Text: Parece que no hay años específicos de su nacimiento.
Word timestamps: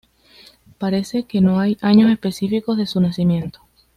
Parece 0.79 1.25
que 1.27 1.41
no 1.41 1.59
hay 1.59 1.77
años 1.79 2.09
específicos 2.11 2.75
de 2.75 2.87
su 2.87 2.99
nacimiento. 3.01 3.59